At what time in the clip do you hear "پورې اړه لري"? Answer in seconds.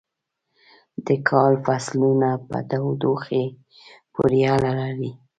4.13-5.11